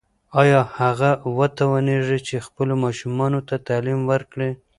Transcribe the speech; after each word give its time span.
ایا 0.41 0.61
هغه 0.79 1.09
به 1.21 1.29
وتوانیږي 1.39 2.19
چې 2.27 2.45
خپلو 2.47 2.73
ماشومانو 2.83 3.39
ته 3.47 3.55
تعلیم 3.67 3.99
ورکړي؟ 4.11 4.49